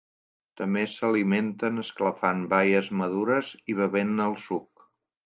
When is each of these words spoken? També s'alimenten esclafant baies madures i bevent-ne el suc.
També 0.59 0.85
s'alimenten 0.93 1.77
esclafant 1.83 2.41
baies 2.53 2.89
madures 3.03 3.53
i 3.73 3.77
bevent-ne 3.83 4.27
el 4.33 4.39
suc. 4.49 4.89